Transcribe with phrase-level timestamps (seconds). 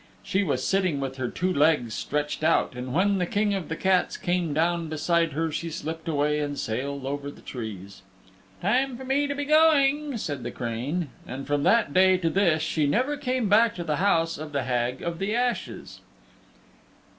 [0.23, 3.75] She was sitting with her two legs stretched out, and when the King of the
[3.75, 8.01] Cats came down beside her she slipped away and sailed over the trees.
[8.63, 11.09] "Time for me to be going," said the crane.
[11.27, 14.63] And from that day to this she never came back to the house of the
[14.63, 15.99] Hag of the Ashes.